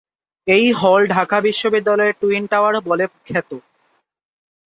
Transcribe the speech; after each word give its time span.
এই 0.47 0.65
হল 0.79 1.01
ঢাকা 1.15 1.37
বিশ্ববিদ্যালয়ের 1.47 2.17
টুইন-টাওয়ার 2.21 2.75
বলে 2.87 3.05
খ্যাত। 3.27 3.51